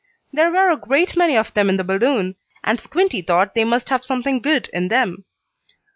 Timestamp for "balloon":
1.83-2.35